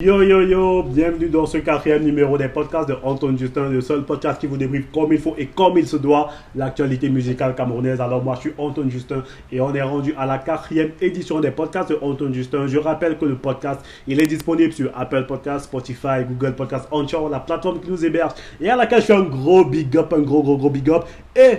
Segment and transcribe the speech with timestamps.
[0.00, 4.02] Yo yo yo, bienvenue dans ce quatrième numéro des podcasts de Anton Justin, le seul
[4.02, 8.00] podcast qui vous débriefe comme il faut et comme il se doit l'actualité musicale camerounaise.
[8.00, 11.50] Alors moi je suis Anton Justin et on est rendu à la quatrième édition des
[11.50, 12.66] podcasts de Anton Justin.
[12.66, 17.28] Je rappelle que le podcast il est disponible sur Apple Podcasts, Spotify, Google Podcasts, Anchor,
[17.28, 20.20] la plateforme qui nous héberge et à laquelle je fais un gros big up, un
[20.20, 21.04] gros gros gros big up
[21.36, 21.58] et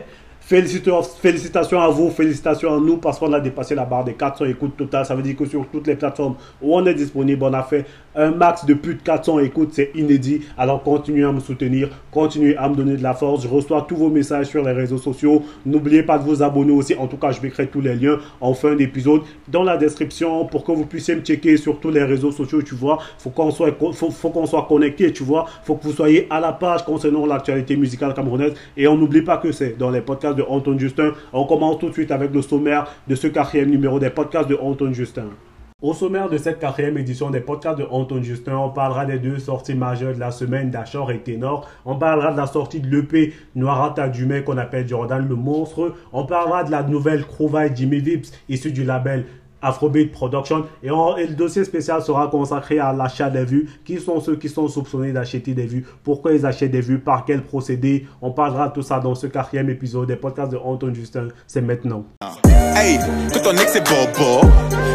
[0.51, 4.75] Félicitations à vous, félicitations à nous parce qu'on a dépassé la barre des 400 écoutes
[4.75, 5.05] totales.
[5.05, 7.85] Ça veut dire que sur toutes les plateformes où on est disponible, on a fait
[8.17, 9.69] un max de plus de 400 écoutes.
[9.71, 10.41] C'est inédit.
[10.57, 13.43] Alors continuez à me soutenir, continuez à me donner de la force.
[13.43, 15.41] Je reçois tous vos messages sur les réseaux sociaux.
[15.65, 16.95] N'oubliez pas de vous abonner aussi.
[16.95, 20.65] En tout cas, je mettrai tous les liens en fin d'épisode dans la description pour
[20.65, 22.61] que vous puissiez me checker sur tous les réseaux sociaux.
[22.61, 25.13] Tu vois, faut qu'on soit, faut, faut qu'on soit connecté.
[25.13, 28.51] Tu vois, faut que vous soyez à la page concernant l'actualité musicale camerounaise.
[28.75, 31.13] Et on n'oublie pas que c'est dans les podcasts de Anton Justin.
[31.33, 34.55] On commence tout de suite avec le sommaire de ce quatrième numéro des podcasts de
[34.55, 35.27] Anton Justin.
[35.81, 39.39] Au sommaire de cette quatrième édition des podcasts de Anton Justin, on parlera des deux
[39.39, 41.67] sorties majeures de la semaine d'Achor et Ténor.
[41.85, 45.95] On parlera de la sortie de l'EP Noirata Dumais qu'on appelle Jordan le Monstre.
[46.13, 49.25] On parlera de la nouvelle trouvaille Jimmy Vips issue du label
[49.61, 50.65] Afrobeat Production.
[50.83, 53.69] Et, le dossier spécial sera consacré à l'achat des vues.
[53.85, 55.85] Qui sont ceux qui sont soupçonnés d'acheter des vues?
[56.03, 56.99] Pourquoi ils achètent des vues?
[56.99, 58.07] Par quel procédé?
[58.21, 61.27] On parlera de tout ça dans ce quatrième épisode des podcasts de Anton Justin.
[61.47, 62.05] C'est maintenant.
[62.75, 62.97] Hey,
[63.31, 64.41] que ton ex est bobo,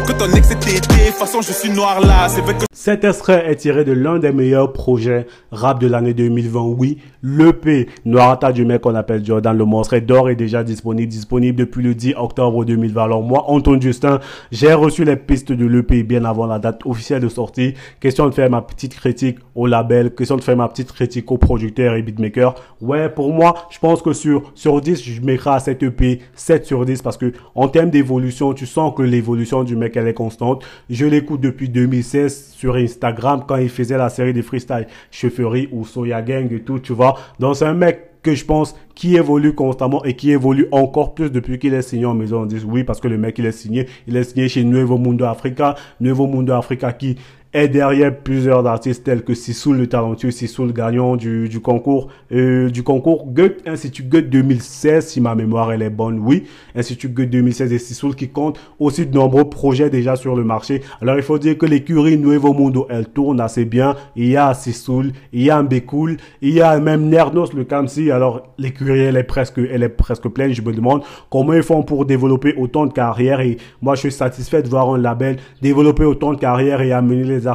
[0.05, 2.65] que ton ex est tété, façon je suis noir là, c'est que...
[2.73, 7.87] Cet extrait est tiré de l'un des meilleurs projets rap de l'année 2020, oui, l'EP
[8.05, 11.95] Noirata du mec qu'on appelle Jordan Le Monstre d'or est déjà disponible, disponible depuis le
[11.95, 13.03] 10 octobre 2020.
[13.03, 14.19] Alors moi, Anton Justin,
[14.57, 17.75] j'ai reçu les pistes de l'EP bien avant la date officielle de sortie.
[17.99, 21.37] Question de faire ma petite critique au label, question de faire ma petite critique au
[21.37, 22.55] producteur et beatmaker.
[22.81, 26.65] Ouais, pour moi, je pense que sur, sur 10, je mettrai à cette EP 7
[26.65, 30.15] sur 10 parce que en termes d'évolution, tu sens que l'évolution du mec, elle est
[30.15, 30.65] constante.
[30.89, 35.85] Je l'écoute depuis 2016 sur Instagram quand il faisait la série de freestyle Chefferie ou
[35.85, 37.15] Soya Gang et tout, tu vois.
[37.39, 41.59] Donc c'est un mec je pense qui évolue constamment et qui évolue encore plus depuis
[41.59, 43.87] qu'il est signé en maison dit Oui, parce que le mec, il est signé.
[44.07, 45.75] Il est signé chez Nuevo Mundo Africa.
[45.99, 47.17] Nuevo Mundo Africa qui
[47.65, 52.83] derrière plusieurs artistes tels que Sissoul le talentueux, Sissoul gagnant du, du concours, euh, du
[52.83, 56.43] concours Goethe, Institut Goethe 2016, si ma mémoire elle est bonne, oui,
[56.75, 60.83] Institut Goethe 2016 et Sissoul qui compte aussi de nombreux projets déjà sur le marché.
[61.01, 63.95] Alors il faut dire que l'écurie Nuevo Mundo, elle tourne assez bien.
[64.15, 68.11] Il y a Sissoul, il y a Mbekoul, il y a même Nernos le Kamsi.
[68.11, 70.53] Alors l'écurie elle est presque, elle est presque pleine.
[70.53, 71.01] Je me demande
[71.31, 74.93] comment ils font pour développer autant de carrières et moi je suis satisfait de voir
[74.93, 77.46] un label développer autant de carrières et amener les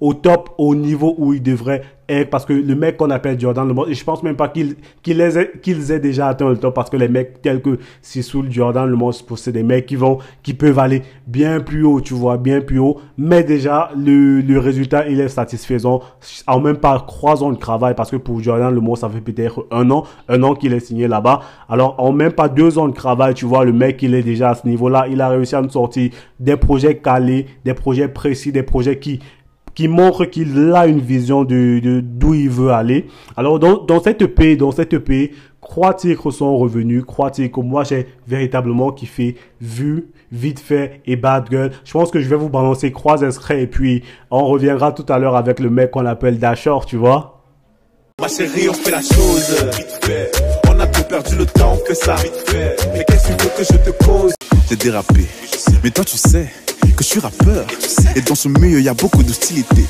[0.00, 2.30] au top, au niveau où ils devraient être.
[2.30, 5.20] Parce que le mec qu'on appelle Jordan, le et je pense même pas qu'ils qu'ils
[5.20, 9.36] aient, déjà atteint le top parce que les mecs tels que Sissoul, Jordan, le monstre,
[9.36, 12.78] c'est des mecs qui vont, qui peuvent aller bien plus haut, tu vois, bien plus
[12.78, 13.00] haut.
[13.18, 16.00] Mais déjà, le, le résultat, il est satisfaisant
[16.46, 19.20] en même pas trois ans de travail parce que pour Jordan, le monstre, ça fait
[19.20, 21.40] peut-être un an, un an qu'il est signé là-bas.
[21.68, 24.50] Alors, en même pas deux ans de travail, tu vois, le mec, il est déjà
[24.50, 25.06] à ce niveau-là.
[25.08, 29.20] Il a réussi à nous sortir des projets calés, des projets précis, des projets qui
[29.74, 33.06] qui montre qu'il a une vision de d'où il veut aller.
[33.36, 37.60] Alors dans, dans cette EP, dans cette EP, trois titres sont revenus, trois titres que
[37.60, 41.70] moi j'ai véritablement kiffé, vu, vite fait et bad girl.
[41.84, 45.18] Je pense que je vais vous balancer trois extraits et puis on reviendra tout à
[45.18, 47.38] l'heure avec le mec qu'on appelle Dashor, tu vois?
[48.20, 50.30] Ma chérie, on fait la chose vite fait.
[50.68, 52.76] On a plus perdu le temps que ça vite fait.
[52.92, 54.32] Mais qu'est-ce que tu veux que je te pose?
[54.68, 55.26] J'ai dérapé.
[55.82, 56.48] Mais toi tu sais
[56.90, 57.66] que je suis rappeur.
[58.16, 59.82] Et dans ce milieu, il y a beaucoup d'hostilité.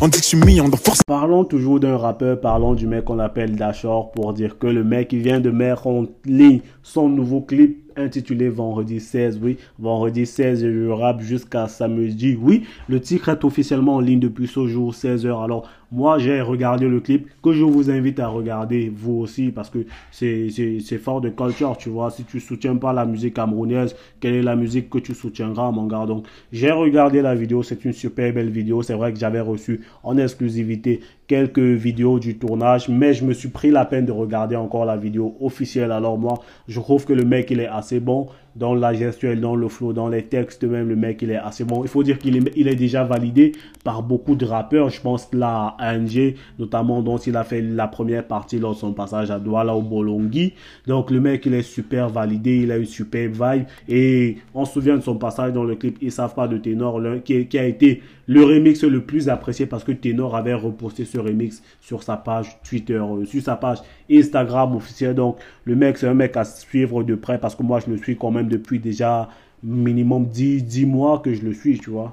[0.00, 1.02] On dit que je suis mis en force.
[1.04, 5.12] Parlons toujours d'un rappeur, parlons du mec qu'on appelle Dashor pour dire que le mec
[5.12, 9.40] il vient de mettre en ligne son nouveau clip intitulé Vendredi 16.
[9.42, 12.38] Oui, vendredi 16, je rappe jusqu'à samedi.
[12.40, 15.42] Oui, le titre est officiellement en ligne depuis ce jour, 16h.
[15.42, 19.70] Alors, moi, j'ai regardé le clip que je vous invite à regarder, vous aussi, parce
[19.70, 22.10] que c'est fort de culture, tu vois.
[22.10, 25.86] Si tu soutiens pas la musique camerounaise, quelle est la musique que tu soutiendras, mon
[25.86, 26.04] gars?
[26.04, 28.82] Donc, j'ai regardé la vidéo, c'est une super belle vidéo.
[28.82, 33.48] C'est vrai que j'avais reçu en exclusivité quelques vidéos du tournage, mais je me suis
[33.48, 35.92] pris la peine de regarder encore la vidéo officielle.
[35.92, 39.54] Alors moi, je trouve que le mec, il est assez bon dans la gestuelle, dans
[39.54, 41.82] le flow, dans les textes même, le mec, il est assez bon.
[41.84, 43.52] Il faut dire qu'il est, il est déjà validé
[43.84, 44.90] par beaucoup de rappeurs.
[44.90, 48.78] Je pense là à ANG, notamment dont il a fait la première partie lors de
[48.78, 50.54] son passage à Douala au Bolongi.
[50.86, 53.64] Donc le mec, il est super validé, il a une super vibe.
[53.88, 57.00] Et on se souvient de son passage dans le clip Ils savent pas de ténor,
[57.24, 61.18] qui, qui a été le remix le plus apprécié parce que Ténor avait reposté ce
[61.18, 63.78] remix sur sa page Twitter, euh, sur sa page
[64.10, 65.14] Instagram officielle.
[65.14, 67.98] Donc, le mec, c'est un mec à suivre de près parce que moi, je le
[67.98, 69.28] suis quand même depuis déjà
[69.62, 72.10] minimum 10, 10 mois que je le suis, tu vois.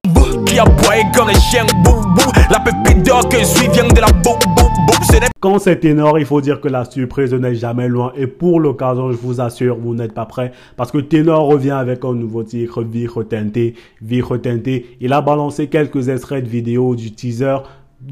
[5.39, 8.11] Quand c'est ténor, il faut dire que la surprise n'est jamais loin.
[8.15, 10.51] Et pour l'occasion, je vous assure, vous n'êtes pas prêts.
[10.75, 13.75] Parce que ténor revient avec un nouveau titre, Vie retentée.
[14.01, 14.97] Vie retentée.
[14.99, 17.57] Il a balancé quelques extraits de vidéos du teaser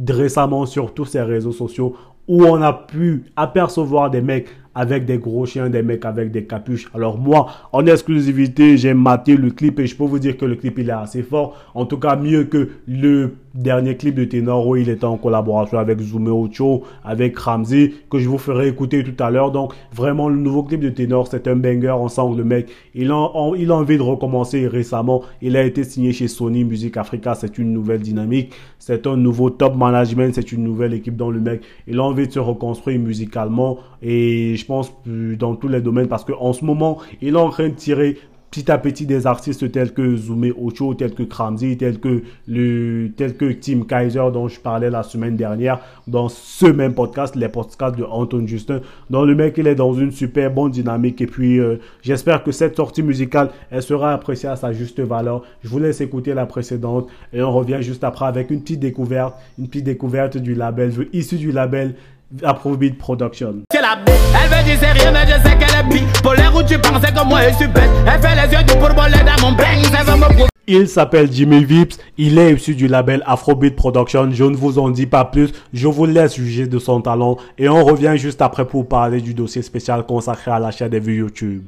[0.09, 1.95] récemment sur tous ses réseaux sociaux
[2.27, 6.45] où on a pu apercevoir des mecs avec des gros chiens, des mecs avec des
[6.45, 6.89] capuches.
[6.93, 10.55] Alors moi, en exclusivité, j'ai maté le clip et je peux vous dire que le
[10.55, 11.57] clip il est assez fort.
[11.75, 15.77] En tout cas, mieux que le dernier clip de Tenor où il était en collaboration
[15.77, 19.51] avec Zume Ocho, avec Ramsey, que je vous ferai écouter tout à l'heure.
[19.51, 22.38] Donc vraiment, le nouveau clip de Tenor, c'est un banger ensemble.
[22.38, 25.23] Le mec, il a, il a envie de recommencer récemment.
[25.41, 27.35] Il a été signé chez Sony Music Africa.
[27.35, 28.53] C'est une nouvelle dynamique.
[28.79, 30.33] C'est un nouveau top management.
[30.33, 31.61] C'est une nouvelle équipe dans le mec.
[31.88, 36.25] Il a envie de se reconstruire musicalement et je pense dans tous les domaines parce
[36.25, 38.17] qu'en ce moment, il est en train de tirer
[38.53, 43.09] petit à petit des artistes tels que Zoumé Ocho, tels que Kramzi, tels que le,
[43.17, 47.50] tels que Tim Kaiser dont je parlais la semaine dernière dans ce même podcast, les
[47.50, 48.81] podcasts de Anton Justin.
[49.09, 52.51] Donc le mec il est dans une super bonne dynamique et puis euh, j'espère que
[52.51, 55.41] cette sortie musicale elle sera appréciée à sa juste valeur.
[55.63, 59.33] Je vous laisse écouter la précédente et on revient juste après avec une petite découverte,
[59.57, 61.95] une petite découverte du label, issu du label
[62.43, 63.55] Afrobeat Production.
[63.71, 66.47] C'est la bête, elle veut du sérieux mais je sais qu'elle est bi Pour les
[66.47, 67.89] où tu pensais que moi je suis bête.
[68.05, 71.65] Elle fait les yeux du pourbolet dans mon bang Ça veut me il s'appelle Jimmy
[71.65, 75.51] Vips, il est issu du label Afrobeat Production, je ne vous en dis pas plus,
[75.73, 77.35] je vous laisse juger de son talent.
[77.57, 81.17] Et on revient juste après pour parler du dossier spécial consacré à l'achat des vues
[81.17, 81.63] YouTube.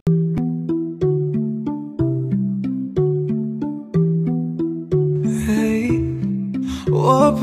[5.50, 6.06] Hey,
[6.90, 7.34] oh,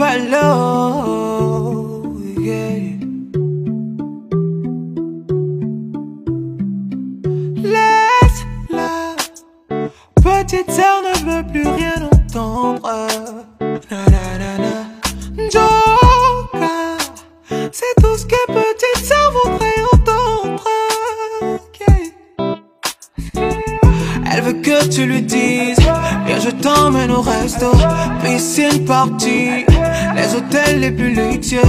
[30.16, 31.60] les hôtels les plus luxueux.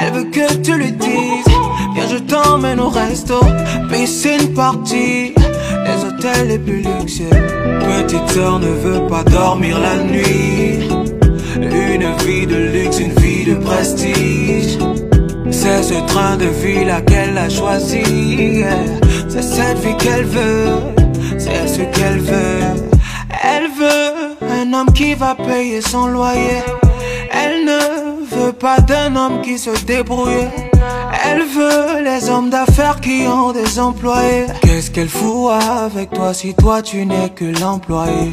[0.00, 1.54] Elle veut que tu lui dises,
[1.94, 3.40] viens je t'emmène au resto,
[3.90, 5.34] piscine partie
[5.84, 7.30] les hôtels les plus luxueux.
[7.80, 10.88] Petite sœur ne veut pas dormir la nuit.
[11.56, 14.78] Une vie de luxe, une vie de prestige.
[15.50, 18.64] C'est ce train de vie là qu'elle a choisi.
[19.28, 20.68] C'est cette vie qu'elle veut,
[21.38, 22.62] c'est ce qu'elle veut.
[23.42, 26.62] Elle veut un homme qui va payer son loyer.
[27.70, 30.48] Elle ne veut pas d'un homme qui se débrouille.
[31.24, 34.46] Elle veut les hommes d'affaires qui ont des employés.
[34.62, 38.32] Qu'est-ce qu'elle fout avec toi si toi tu n'es que l'employé?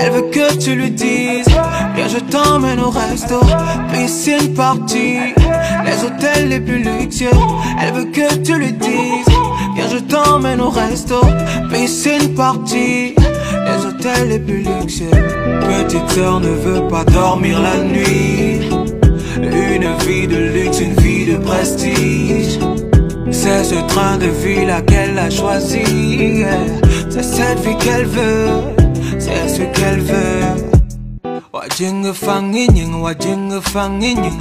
[0.00, 1.46] Elle veut que tu lui dises,
[1.94, 3.40] viens je t'emmène au resto,
[3.92, 5.18] piscine partie,
[5.84, 7.30] les hôtels les plus luxueux.
[7.80, 9.34] Elle veut que tu lui dises,
[9.74, 11.20] viens je t'emmène au resto,
[11.72, 13.27] piscine partie, les
[13.98, 15.10] hôtels les plus luxueux.
[15.10, 18.60] Petite sœur ne veut pas dormir la nuit.
[19.36, 22.58] Une vie de luxe, une vie de prestige.
[23.30, 26.44] C'est ce train de vie là qu'elle a choisi.
[27.10, 28.48] C'est cette vie qu'elle veut,
[29.18, 30.70] c'est ce qu'elle veut.
[31.52, 34.38] Wajinga fanginying, wajinga fanginying.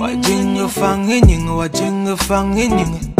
[0.00, 3.11] Wajinga fanginying, wajinga fanginying.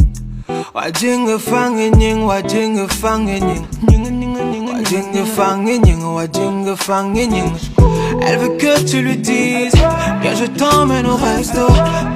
[8.27, 9.75] Elle veut que tu lui dises
[10.23, 11.61] Viens je t'emmène au resto.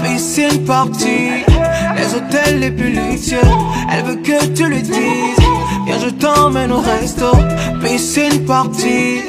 [0.03, 1.45] Piscine partie
[1.99, 3.37] Les hôtels les plus luxueux.
[3.93, 5.45] Elle veut que tu lui dises
[5.85, 7.33] Viens je t'emmène au resto.
[7.85, 9.21] Piscine partie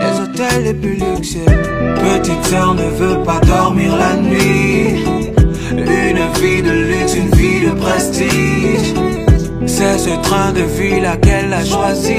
[0.00, 1.44] Les hôtels les plus luxueux.
[1.44, 5.30] Petite sœur ne veut pas dormir la nuit
[6.20, 8.94] Une vie de luxe, une vie de prestige
[9.66, 12.18] c'est ce train de vie là qu'elle a choisi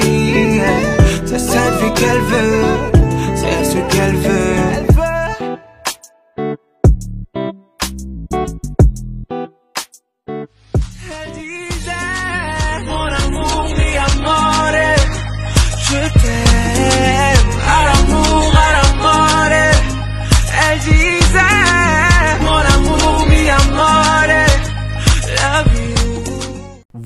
[1.25, 3.01] C'est cette vie qu'elle veut
[3.35, 4.90] c'est ce qu'elle veut.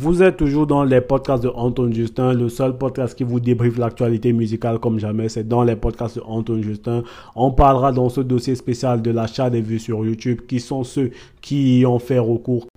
[0.06, 3.80] Vous êtes toujours dans les podcasts de Anton Justin, le seul podcast qui vous débriefe
[3.80, 5.30] l'actualité musicale comme jamais.
[5.30, 7.02] C'est dans les podcasts de Anton Justin.
[7.36, 11.10] On parlera dans ce dossier spécial de l'achat des vues sur YouTube, qui sont ceux
[11.42, 12.68] qui y ont fait recours.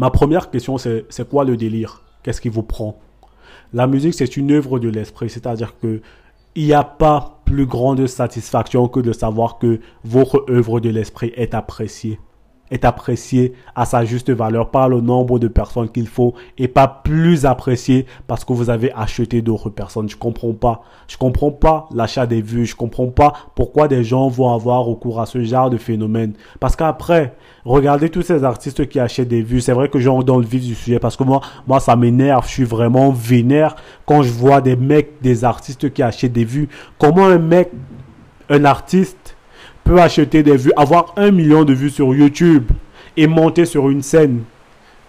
[0.00, 2.02] Ma première question, c'est c'est quoi le délire?
[2.24, 2.98] Qu'est-ce qui vous prend?
[3.72, 6.00] La musique, c'est une œuvre de l'esprit, c'est-à-dire que
[6.56, 11.32] il n'y a pas plus grande satisfaction que de savoir que votre œuvre de l'esprit
[11.36, 12.18] est appréciée
[12.74, 16.88] est apprécié à sa juste valeur par le nombre de personnes qu'il faut et pas
[16.88, 20.08] plus apprécié parce que vous avez acheté d'autres personnes.
[20.08, 20.82] Je comprends pas.
[21.06, 22.66] Je comprends pas l'achat des vues.
[22.66, 26.32] Je comprends pas pourquoi des gens vont avoir recours à ce genre de phénomène.
[26.58, 29.60] Parce qu'après, regardez tous ces artistes qui achètent des vues.
[29.60, 32.44] C'est vrai que j'en dans le vif du sujet parce que moi, moi, ça m'énerve.
[32.46, 36.68] Je suis vraiment vénère quand je vois des mecs, des artistes qui achètent des vues.
[36.98, 37.70] Comment un mec,
[38.50, 39.33] un artiste
[39.84, 42.64] peut acheter des vues, avoir un million de vues sur YouTube
[43.16, 44.42] et monter sur une scène.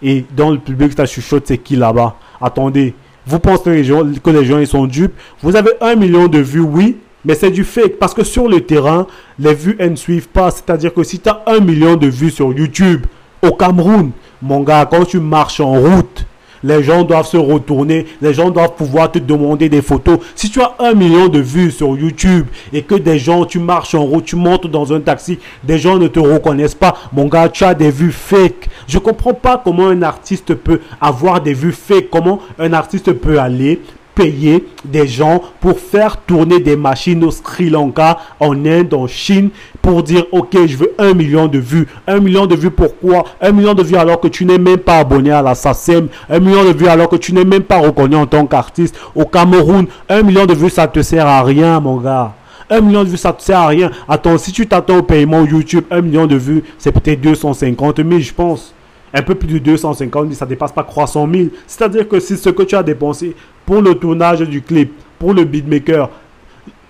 [0.02, 2.16] Et dans le public, ça chuchote, c'est qui là-bas?
[2.40, 2.94] Attendez,
[3.26, 5.14] vous pensez que les gens, que les gens ils sont dupes?
[5.42, 7.98] Vous avez un million de vues, oui, mais c'est du fake.
[7.98, 9.06] Parce que sur le terrain,
[9.38, 10.50] les vues, elles ne suivent pas.
[10.50, 13.06] C'est-à-dire que si tu as un million de vues sur YouTube
[13.42, 14.10] au Cameroun,
[14.42, 16.26] mon gars, quand tu marches en route,
[16.66, 18.06] les gens doivent se retourner.
[18.20, 20.18] Les gens doivent pouvoir te demander des photos.
[20.34, 23.94] Si tu as un million de vues sur YouTube et que des gens, tu marches
[23.94, 27.48] en route, tu montes dans un taxi, des gens ne te reconnaissent pas, mon gars,
[27.48, 28.68] tu as des vues fake.
[28.88, 32.10] Je comprends pas comment un artiste peut avoir des vues fake.
[32.10, 33.80] Comment un artiste peut aller
[34.16, 39.50] payer des gens pour faire tourner des machines au Sri Lanka, en Inde, en Chine,
[39.80, 41.86] pour dire, ok, je veux un million de vues.
[42.08, 43.24] Un million de vues, pourquoi?
[43.40, 46.08] Un million de vues alors que tu n'es même pas abonné à la SACEM.
[46.28, 48.98] Un million de vues alors que tu n'es même pas reconnu en tant qu'artiste.
[49.14, 52.32] Au Cameroun, un million de vues, ça te sert à rien, mon gars.
[52.70, 53.90] Un million de vues, ça te sert à rien.
[54.08, 58.18] Attends, si tu t'attends au paiement YouTube, un million de vues, c'est peut-être 250 000,
[58.18, 58.72] je pense
[59.14, 61.44] un peu plus de 250 000, ça dépasse pas 300 000.
[61.66, 63.34] C'est-à-dire que si ce que tu as dépensé
[63.66, 66.08] pour le tournage du clip, pour le beatmaker,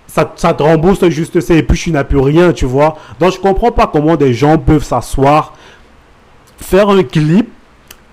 [0.07, 2.97] ça, ça te rembourse juste ça et puis tu n'as plus rien, tu vois.
[3.19, 5.55] Donc je comprends pas comment des gens peuvent s'asseoir,
[6.59, 7.49] faire un clip,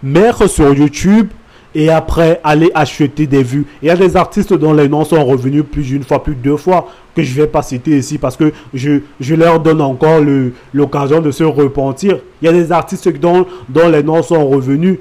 [0.01, 1.27] mettre sur YouTube
[1.75, 3.65] et après aller acheter des vues.
[3.81, 6.41] Il y a des artistes dont les noms sont revenus plus d'une fois, plus de
[6.41, 8.99] deux fois, que je ne vais pas citer ici parce que je,
[9.35, 10.21] leur donne encore
[10.73, 12.19] l'occasion de se repentir.
[12.41, 13.45] Il y a des artistes dont
[13.91, 14.99] les noms sont revenus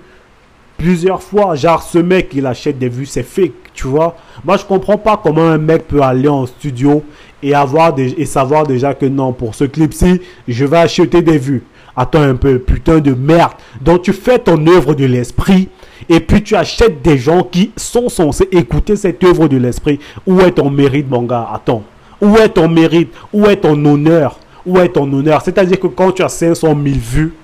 [0.82, 1.54] plusieurs fois.
[1.54, 4.16] Genre, ce mec, il achète des vues, c'est fake, tu vois.
[4.44, 7.04] Moi, je comprends pas comment un mec peut aller en studio
[7.42, 11.38] et, avoir des, et savoir déjà que non, pour ce clip-ci, je vais acheter des
[11.38, 11.62] vues.
[11.96, 13.52] Attends un peu, putain de merde.
[13.80, 15.68] Donc, tu fais ton œuvre de l'esprit
[16.08, 20.00] et puis tu achètes des gens qui sont censés écouter cette œuvre de l'esprit.
[20.26, 21.48] Où est ton mérite, mon gars?
[21.52, 21.84] Attends.
[22.20, 23.12] Où est ton mérite?
[23.32, 24.38] Où est ton honneur?
[24.66, 25.42] Où est ton honneur?
[25.42, 27.34] C'est-à-dire que quand tu as 500 000 vues,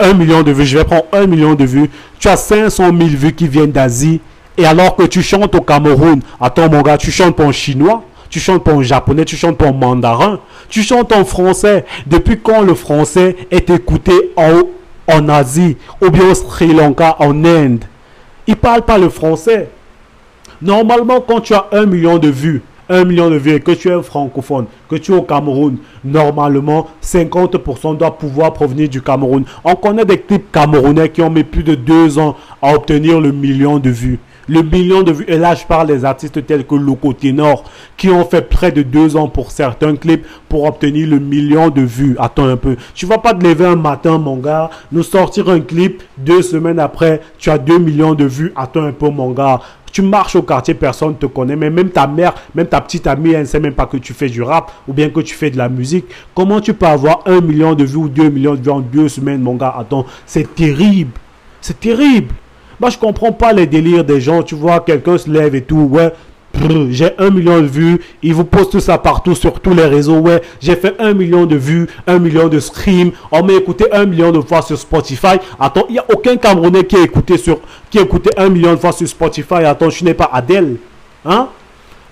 [0.00, 2.98] 1 million de vues, je vais prendre 1 million de vues, tu as 500 000
[3.10, 4.20] vues qui viennent d'Asie,
[4.56, 8.02] et alors que tu chantes au Cameroun, attends mon gars, tu chantes pas en chinois,
[8.28, 11.84] tu chantes pas en japonais, tu chantes pas en mandarin, tu chantes en français.
[12.06, 17.84] Depuis quand le français est écouté en, Asie, ou bien au Sri Lanka, en Inde?
[18.46, 19.70] Ils parlent pas le français.
[20.60, 24.02] Normalement, quand tu as 1 million de vues, 1 million de vues que tu es
[24.02, 29.44] francophone, que tu es au Cameroun, normalement, 50% doit pouvoir provenir du Cameroun.
[29.64, 33.32] On connaît des clips camerounais qui ont mis plus de 2 ans à obtenir le
[33.32, 34.18] million de vues.
[34.50, 37.64] Le million de vues, et là je parle des artistes tels que Loco Ténor,
[37.98, 41.82] qui ont fait près de 2 ans pour certains clips pour obtenir le million de
[41.82, 42.16] vues.
[42.18, 42.76] Attends un peu.
[42.94, 46.78] Tu vas pas te lever un matin, mon gars, nous sortir un clip, deux semaines
[46.78, 48.54] après, tu as 2 millions de vues.
[48.56, 49.60] Attends un peu, mon gars.
[49.92, 53.06] Tu marches au quartier, personne ne te connaît, mais même ta mère, même ta petite
[53.06, 55.34] amie, elle ne sait même pas que tu fais du rap ou bien que tu
[55.34, 56.06] fais de la musique.
[56.34, 59.08] Comment tu peux avoir un million de vues ou deux millions de vues en deux
[59.08, 59.74] semaines, mon gars?
[59.78, 61.12] Attends, c'est terrible.
[61.60, 62.34] C'est terrible.
[62.80, 64.42] Moi, je comprends pas les délires des gens.
[64.42, 65.88] Tu vois, quelqu'un se lève et tout.
[65.90, 66.12] Ouais,
[66.90, 70.18] j'ai un million de vues, ils vous postent ça partout sur tous les réseaux.
[70.18, 73.12] Ouais, j'ai fait un million de vues, un million de streams.
[73.30, 75.38] On m'a écouté un million de fois sur Spotify.
[75.58, 78.72] Attends, il n'y a aucun Camerounais qui a écouté sur, qui a écouté un million
[78.72, 79.64] de fois sur Spotify.
[79.64, 80.76] Attends, je n'ai pas Adèle.
[81.24, 81.48] Hein?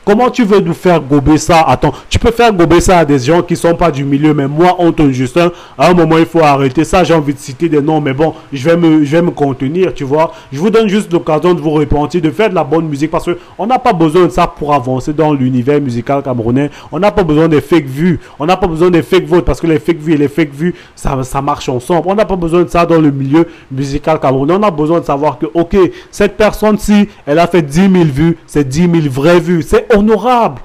[0.06, 1.62] Comment tu veux nous faire gober ça?
[1.62, 4.46] Attends, tu peux faire gober ça à des gens qui sont pas du milieu, mais
[4.46, 7.02] moi, Anton Justin, à un moment, il faut arrêter ça.
[7.02, 9.92] J'ai envie de citer des noms, mais bon, je vais me, je vais me contenir,
[9.92, 10.30] tu vois.
[10.52, 13.28] Je vous donne juste l'occasion de vous repentir, de faire de la bonne musique, parce
[13.28, 16.70] qu'on n'a pas besoin de ça pour avancer dans l'univers musical camerounais.
[16.92, 18.20] On n'a pas besoin des fake vues.
[18.38, 20.54] On n'a pas besoin des fake votes, parce que les fake vues et les fake
[20.54, 22.02] vues, ça, ça marche ensemble.
[22.06, 24.54] On n'a pas besoin de ça dans le milieu musical camerounais.
[24.56, 25.76] On a besoin de savoir que, ok,
[26.12, 29.62] cette personne-ci, elle a fait 10 000 vues, c'est 10 000 vraies vues.
[29.62, 30.60] C'est honorable.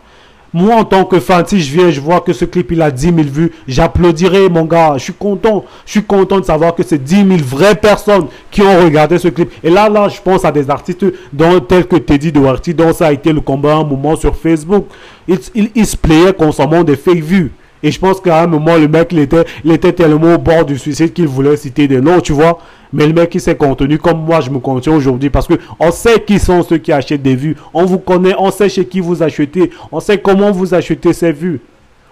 [0.54, 2.92] Moi, en tant que fan, si je viens, je vois que ce clip, il a
[2.92, 4.96] 10 000 vues, j'applaudirai, mon gars.
[4.98, 5.64] Je suis content.
[5.86, 9.30] Je suis content de savoir que c'est 10 000 vraies personnes qui ont regardé ce
[9.30, 9.50] clip.
[9.64, 13.08] Et là, là, je pense à des artistes dont, tels que Teddy Doherty, dont ça
[13.08, 14.88] a été le combat un moment sur Facebook.
[15.26, 17.52] Il, il, se playait consommant des fake vues.
[17.84, 20.66] Et je pense qu'à un moment, le mec, il était, il était tellement au bord
[20.66, 22.60] du suicide qu'il voulait citer des noms, tu vois.
[22.94, 25.92] Mais le mec, il s'est contenu comme moi, je me contiens aujourd'hui parce que on
[25.92, 27.56] sait qui sont ceux qui achètent des vues.
[27.74, 31.32] On vous connaît, on sait chez qui vous achetez, on sait comment vous achetez ces
[31.32, 31.62] vues.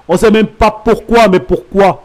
[0.07, 2.03] On sait même pas pourquoi, mais pourquoi.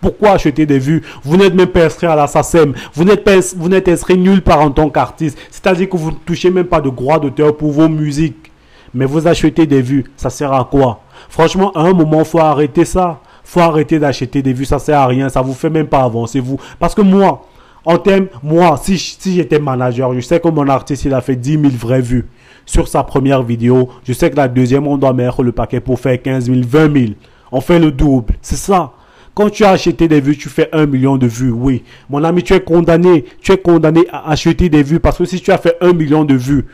[0.00, 1.02] Pourquoi acheter des vues?
[1.22, 2.74] Vous n'êtes même pas inscrit à la SACEM.
[2.92, 5.38] Vous n'êtes vous n'êtes inscrit nulle part en tant qu'artiste.
[5.50, 8.52] C'est-à-dire que vous ne touchez même pas de droit d'auteur pour vos musiques.
[8.96, 10.04] Mais vous achetez des vues.
[10.16, 11.02] Ça sert à quoi?
[11.28, 13.20] Franchement, à un moment, faut arrêter ça.
[13.44, 14.64] Faut arrêter d'acheter des vues.
[14.64, 15.28] Ça sert à rien.
[15.28, 16.58] Ça vous fait même pas avancer, vous.
[16.80, 17.42] Parce que moi,
[17.84, 21.52] en termes, moi, si, j'étais manager, je sais que mon artiste, il a fait 10
[21.52, 22.26] 000 vraies vues
[22.64, 23.90] sur sa première vidéo.
[24.02, 26.98] Je sais que la deuxième, on doit mettre le paquet pour faire 15 000, 20
[26.98, 27.12] 000.
[27.52, 28.34] On fait le double.
[28.40, 28.92] C'est ça.
[29.34, 31.52] Quand tu as acheté des vues, tu fais un million de vues.
[31.52, 31.84] Oui.
[32.08, 33.26] Mon ami, tu es condamné.
[33.42, 36.24] Tu es condamné à acheter des vues parce que si tu as fait un million
[36.24, 36.64] de vues,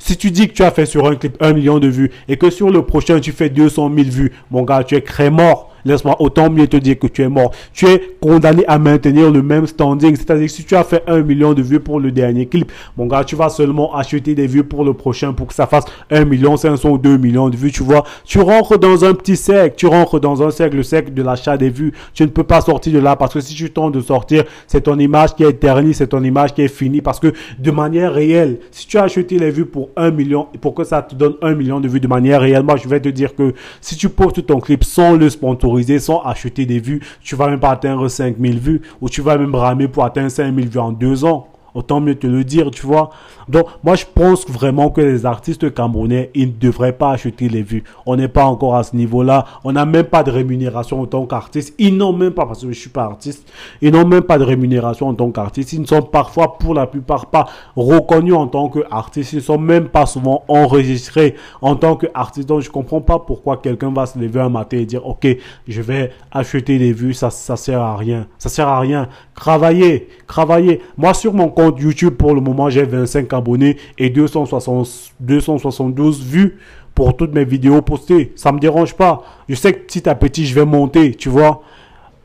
[0.00, 2.36] si tu dis que tu as fait sur un clip un million de vues et
[2.36, 5.69] que sur le prochain tu fais 200 000 vues, mon gars, tu es très mort
[5.84, 7.52] laisse-moi autant mieux te dire que tu es mort.
[7.72, 10.16] Tu es condamné à maintenir le même standing.
[10.16, 13.06] C'est-à-dire que si tu as fait un million de vues pour le dernier clip, mon
[13.06, 16.24] gars, tu vas seulement acheter des vues pour le prochain pour que ça fasse 1
[16.24, 18.04] million 500 ou 2 millions de vues, tu vois.
[18.24, 21.56] Tu rentres dans un petit cercle, tu rentres dans un cercle, le cercle de l'achat
[21.56, 21.92] des vues.
[22.14, 24.82] Tu ne peux pas sortir de là parce que si tu tentes de sortir, c'est
[24.82, 28.12] ton image qui est éternie, c'est ton image qui est finie parce que de manière
[28.12, 31.34] réelle, si tu as acheté les vues pour 1 million, pour que ça te donne
[31.42, 34.08] 1 million de vues de manière réelle, moi je vais te dire que si tu
[34.08, 38.08] postes ton clip sans le sponsor sans acheter des vues, tu vas même pas atteindre
[38.08, 41.49] 5000 vues ou tu vas même ramer pour atteindre 5000 vues en deux ans.
[41.74, 43.10] Autant mieux te le dire, tu vois.
[43.48, 47.62] Donc, moi, je pense vraiment que les artistes camerounais, ils ne devraient pas acheter les
[47.62, 47.84] vues.
[48.06, 49.44] On n'est pas encore à ce niveau-là.
[49.64, 51.74] On n'a même pas de rémunération en tant qu'artiste.
[51.78, 53.48] Ils n'ont même pas, parce que je suis pas artiste,
[53.80, 55.72] ils n'ont même pas de rémunération en tant qu'artiste.
[55.72, 57.46] Ils ne sont parfois, pour la plupart, pas
[57.76, 59.32] reconnus en tant qu'artistes.
[59.32, 62.48] Ils ne sont même pas souvent enregistrés en tant qu'artistes.
[62.48, 65.26] Donc, je comprends pas pourquoi quelqu'un va se lever un matin et dire, OK,
[65.68, 67.14] je vais acheter des vues.
[67.14, 68.26] Ça, ça sert à rien.
[68.38, 69.08] Ça sert à rien.
[69.34, 70.80] Travailler, travailler.
[70.96, 76.58] Moi, sur mon compte YouTube, pour le moment, j'ai 25 abonnés et 260, 272 vues
[76.94, 78.32] pour toutes mes vidéos postées.
[78.36, 79.22] Ça me dérange pas.
[79.48, 81.62] Je sais que petit à petit, je vais monter, tu vois.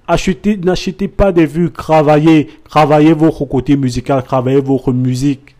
[0.07, 5.55] Achetez, n'achetez pas des vues, travaillez, travaillez votre côté musical, travaillez votre musique,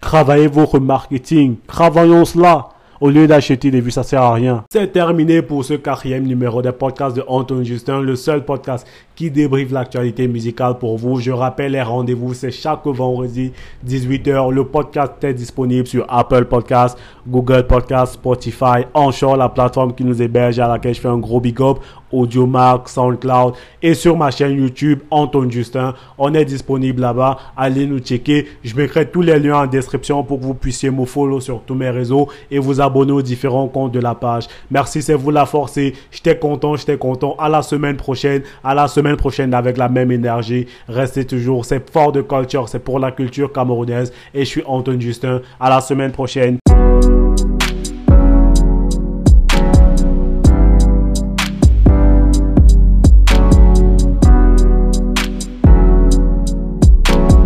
[0.00, 2.70] travaillez votre marketing, travaillons cela.
[3.00, 4.64] Au lieu d'acheter des vues, ça sert à rien.
[4.70, 9.30] C'est terminé pour ce quatrième numéro des podcasts de Anton Justin, le seul podcast qui
[9.30, 11.20] débriefe l'actualité musicale pour vous.
[11.20, 13.52] Je rappelle les rendez-vous, c'est chaque vendredi
[13.86, 14.52] 18h.
[14.52, 20.20] Le podcast est disponible sur Apple Podcasts, Google Podcasts, Spotify, Anchor, la plateforme qui nous
[20.20, 21.78] héberge à laquelle je fais un gros big up,
[22.14, 25.94] AudioMark, SoundCloud et sur ma chaîne YouTube Anton Justin.
[26.18, 27.38] On est disponible là-bas.
[27.56, 28.46] Allez nous checker.
[28.62, 31.74] Je mettrai tous les liens en description pour que vous puissiez me follow sur tous
[31.74, 34.46] mes réseaux et vous abonner aux différents comptes de la page.
[34.70, 35.94] Merci, c'est vous la forcé.
[36.10, 37.36] J'étais content, j'étais content.
[37.38, 38.42] À la semaine prochaine.
[38.62, 40.66] À la semaine prochaine avec la même énergie.
[40.88, 41.64] Restez toujours.
[41.64, 42.68] C'est fort de culture.
[42.68, 44.12] C'est pour la culture camerounaise.
[44.32, 45.40] Et je suis Anton Justin.
[45.60, 46.58] À la semaine prochaine.